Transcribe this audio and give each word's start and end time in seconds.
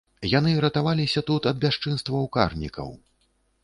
Яны 0.29 0.53
ратаваліся 0.65 1.23
тут 1.29 1.41
ад 1.53 1.61
бясчынстваў 1.67 2.29
карнікаў. 2.39 2.89